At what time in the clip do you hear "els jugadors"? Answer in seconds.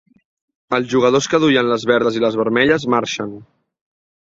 0.77-1.27